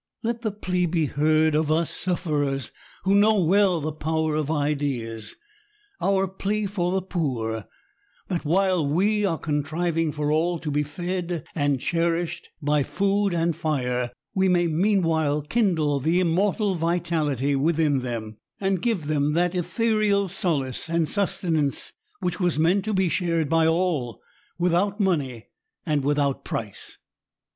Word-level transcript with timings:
Let 0.23 0.41
the 0.41 0.49
plea 0.51 0.89
he 0.91 1.05
heard 1.05 1.53
of 1.53 1.69
us 1.71 1.91
sufferers 1.91 2.71
who 3.03 3.13
know 3.13 3.39
well 3.39 3.79
the 3.79 3.91
power 3.91 4.33
of 4.33 4.49
ideas,— 4.49 5.35
our 6.01 6.27
plea 6.27 6.65
for 6.65 6.91
the 6.91 7.03
poor,— 7.03 7.65
^that, 8.31 8.43
while 8.43 8.83
we 8.89 9.25
are 9.25 9.37
contriving 9.37 10.11
for 10.11 10.31
all 10.31 10.57
to 10.57 10.71
be 10.71 10.81
fed 10.81 11.45
and 11.53 11.79
cherished 11.79 12.49
by 12.63 12.81
food 12.81 13.31
and 13.35 13.53
flre, 13.53 14.09
we 14.33 14.47
may 14.49 14.65
meanwhile 14.65 15.43
kindle 15.43 15.99
the 15.99 16.19
immortal 16.19 16.73
vitality 16.73 17.55
within 17.55 17.99
them, 17.99 18.37
and 18.59 18.81
give 18.81 19.05
them 19.05 19.33
that 19.33 19.53
ethereal 19.53 20.27
solace 20.27 20.89
and 20.89 21.07
sustenance 21.09 21.91
which 22.21 22.39
was 22.39 22.57
meant 22.57 22.83
to 22.85 22.93
be 22.95 23.07
shared 23.07 23.47
by 23.47 23.67
all," 23.67 24.19
without 24.57 24.99
money 24.99 25.45
and 25.85 26.03
without 26.03 26.43
price." 26.43 26.97